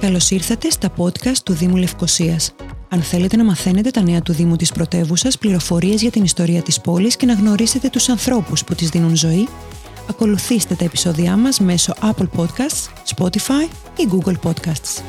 [0.00, 2.54] Καλώς ήρθατε στα podcast του Δήμου Λευκοσίας.
[2.88, 6.80] Αν θέλετε να μαθαίνετε τα νέα του Δήμου της πρωτεύουσας, πληροφορίες για την ιστορία της
[6.80, 9.48] πόλης και να γνωρίσετε τους ανθρώπους που της δίνουν ζωή,
[10.08, 15.02] ακολουθήστε τα επεισόδια μας μέσω Apple Podcasts, Spotify ή Google Podcasts.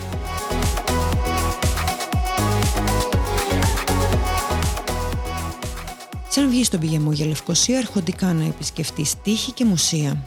[6.29, 10.23] Σαν βγει στον πηγεμό για Λευκοσία, αρχοντικά να επισκεφτείς τύχη και μουσεία.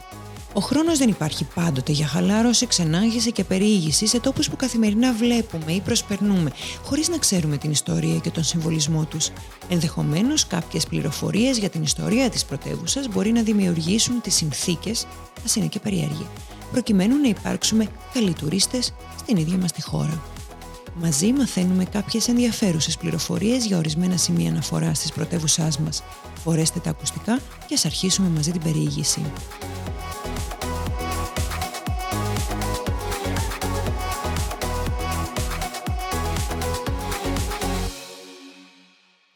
[0.57, 5.71] Ο χρόνος δεν υπάρχει πάντοτε για χαλάρωση, ξενάγηση και περιήγηση σε τόπους που καθημερινά βλέπουμε
[5.71, 6.51] ή προσπερνούμε,
[6.83, 9.29] χωρίς να ξέρουμε την ιστορία και τον συμβολισμό τους.
[9.69, 15.07] Ενδεχομένως, κάποιες πληροφορίες για την ιστορία της πρωτεύουσας μπορεί να δημιουργήσουν τις συνθήκες,
[15.45, 16.27] ας είναι και περιέργεια,
[16.71, 20.21] προκειμένου να υπάρξουμε καλοί τουρίστες στην ίδια μας τη χώρα.
[20.93, 26.03] Μαζί μαθαίνουμε κάποιες ενδιαφέρουσες πληροφορίες για ορισμένα σημεία αναφοράς της πρωτεύουσάς μας.
[26.43, 29.21] Φορέστε τα ακουστικά και ας αρχίσουμε μαζί την περιήγηση.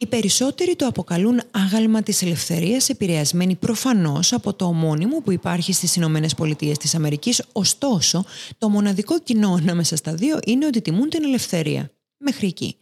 [0.02, 5.96] Οι περισσότεροι το αποκαλούν άγαλμα της ελευθερίας επηρεασμένοι προφανώς από το ομώνυμο που υπάρχει στις
[5.96, 8.26] Ηνωμένες Πολιτείες της Αμερικής, ωστόσο
[8.58, 11.92] το μοναδικό κοινό ανάμεσα στα δύο είναι ότι τιμούν την ελευθερία.
[12.18, 12.76] Μέχρι εκεί.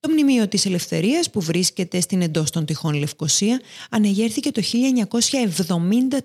[0.00, 4.62] Το μνημείο της ελευθερίας που βρίσκεται στην εντός των τυχών Λευκοσία ανεγέρθηκε το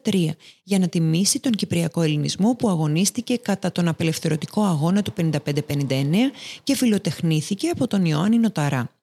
[0.04, 5.32] 1973 για να τιμήσει τον Κυπριακό Ελληνισμό που αγωνίστηκε κατά τον απελευθερωτικό αγώνα του 55-59
[6.64, 8.99] και φιλοτεχνήθηκε από τον Ιωάννη Νοταρά.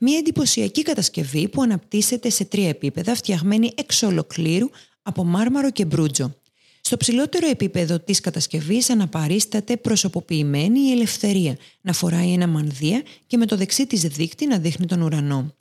[0.00, 4.70] Μια εντυπωσιακή κατασκευή που αναπτύσσεται σε τρία επίπεδα φτιαγμένη εξ ολοκλήρου
[5.02, 6.34] από μάρμαρο και μπρούτζο.
[6.80, 13.46] Στο ψηλότερο επίπεδο της κατασκευής αναπαρίσταται προσωποποιημένη η ελευθερία, να φοράει ένα μανδύα και με
[13.46, 15.54] το δεξί της δίκτυ να δείχνει τον ουρανό.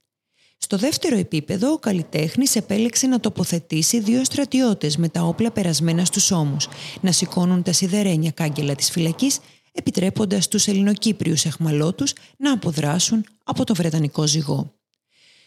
[0.58, 6.32] Στο δεύτερο επίπεδο, ο καλλιτέχνης επέλεξε να τοποθετήσει δύο στρατιώτες με τα όπλα περασμένα στους
[6.32, 6.68] ώμους,
[7.02, 9.40] να σηκώνουν τα σιδερένια κάγκελα της φυλακής
[9.76, 14.74] επιτρέποντας τους Ελληνοκύπριους εχμαλώτους να αποδράσουν από το Βρετανικό ζυγό.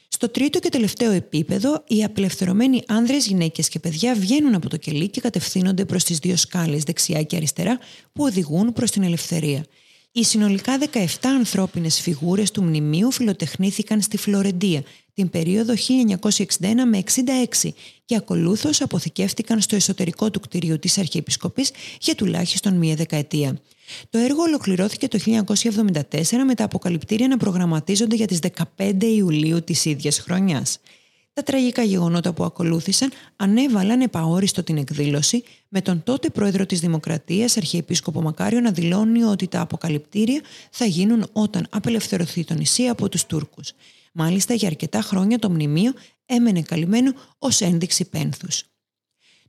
[0.09, 5.09] Στο τρίτο και τελευταίο επίπεδο, οι απελευθερωμένοι άνδρες, γυναίκες και παιδιά βγαίνουν από το κελί
[5.09, 7.79] και κατευθύνονται προς τις δύο σκάλες δεξιά και αριστερά
[8.13, 9.65] που οδηγούν προς την ελευθερία.
[10.19, 14.83] Οι συνολικά 17 ανθρώπινες φιγούρες του μνημείου φιλοτεχνήθηκαν στη Φλωρεντία
[15.15, 15.75] την περίοδο
[16.21, 16.59] 1961
[16.91, 17.03] με
[17.63, 17.69] 66
[18.05, 21.71] και ακολούθως αποθηκεύτηκαν στο εσωτερικό του κτηρίου της Αρχιεπισκοπής
[22.01, 23.61] για τουλάχιστον μία δεκαετία.
[24.11, 26.03] Το έργο ολοκληρώθηκε το 1974
[26.47, 28.39] με τα αποκαλυπτήρια να προγραμματίζονται για τις
[28.77, 30.79] 15 Ιουλίου της ίδιας χρονιάς.
[31.39, 37.57] Τα τραγικά γεγονότα που ακολούθησαν ανέβαλαν επαόριστο την εκδήλωση με τον τότε πρόεδρο της Δημοκρατίας,
[37.57, 40.41] Αρχιεπίσκοπο Μακάριο, να δηλώνει ότι τα αποκαλυπτήρια
[40.71, 43.73] θα γίνουν όταν απελευθερωθεί το νησί από τους Τούρκους.
[44.13, 45.93] Μάλιστα για αρκετά χρόνια το μνημείο
[46.27, 48.65] έμενε καλυμμένο ως ένδειξη πένθους.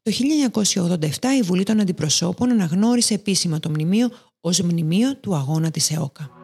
[0.02, 1.08] Το 1987
[1.40, 4.10] η Βουλή των Αντιπροσώπων αναγνώρισε επίσημα το μνημείο
[4.42, 6.39] ως μνημείο του αγώνα της ΕΟΚΑ.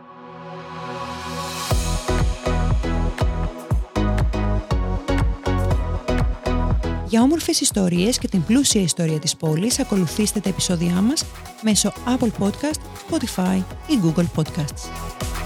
[7.07, 11.23] Για όμορφες ιστορίες και την πλούσια ιστορία της πόλης ακολουθήστε τα επεισόδια μας
[11.61, 12.79] μέσω Apple Podcast,
[13.09, 15.44] Spotify ή Google Podcasts.